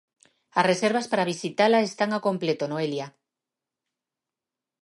As 0.59 0.67
reservas 0.71 1.09
para 1.11 1.29
visitala 1.33 1.79
están 1.89 2.09
ao 2.11 2.23
completo 2.27 2.63
Noelia. 2.67 3.07